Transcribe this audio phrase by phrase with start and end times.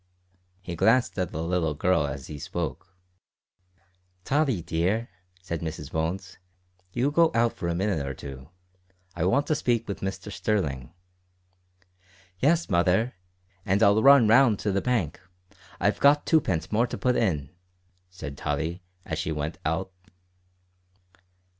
[0.63, 2.97] He glanced at the little girl as he spoke.
[4.25, 5.09] "Tottie, dear,"
[5.43, 6.39] said Mrs Bones,
[6.91, 8.49] "you go out for a minute or two;
[9.15, 10.91] I want to speak with Mr Sterling."
[12.39, 13.13] "Yes, mother,
[13.63, 15.21] and I'll run round to the bank;
[15.79, 17.51] I've got twopence more to put in,"
[18.09, 19.91] said Tottie as she went out.